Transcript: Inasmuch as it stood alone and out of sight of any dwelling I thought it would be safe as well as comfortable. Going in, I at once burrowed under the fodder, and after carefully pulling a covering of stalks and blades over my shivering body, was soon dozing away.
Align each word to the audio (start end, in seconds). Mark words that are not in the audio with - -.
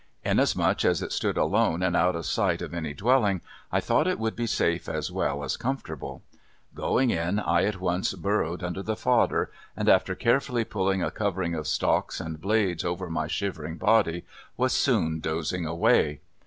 Inasmuch 0.25 0.83
as 0.83 1.03
it 1.03 1.11
stood 1.11 1.37
alone 1.37 1.83
and 1.83 1.95
out 1.95 2.15
of 2.15 2.25
sight 2.25 2.63
of 2.63 2.73
any 2.73 2.91
dwelling 2.91 3.41
I 3.71 3.79
thought 3.79 4.07
it 4.07 4.17
would 4.17 4.35
be 4.35 4.47
safe 4.47 4.89
as 4.89 5.11
well 5.11 5.43
as 5.43 5.57
comfortable. 5.57 6.23
Going 6.73 7.11
in, 7.11 7.37
I 7.37 7.65
at 7.65 7.79
once 7.79 8.15
burrowed 8.15 8.63
under 8.63 8.81
the 8.81 8.95
fodder, 8.95 9.51
and 9.77 9.87
after 9.87 10.15
carefully 10.15 10.63
pulling 10.63 11.03
a 11.03 11.11
covering 11.11 11.53
of 11.53 11.67
stalks 11.67 12.19
and 12.19 12.41
blades 12.41 12.83
over 12.83 13.11
my 13.11 13.27
shivering 13.27 13.77
body, 13.77 14.25
was 14.57 14.73
soon 14.73 15.19
dozing 15.19 15.67
away. 15.67 16.21